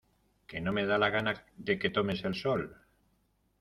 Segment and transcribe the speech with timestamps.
[0.47, 1.35] que no me da la gana
[1.69, 2.69] de que tomes el sol